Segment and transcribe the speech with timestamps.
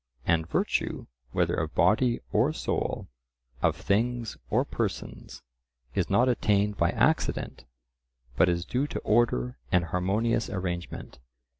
[0.25, 3.07] And virtue, whether of body or soul,
[3.61, 5.43] of things or persons,
[5.93, 7.65] is not attained by accident,
[8.35, 11.19] but is due to order and harmonious arrangement.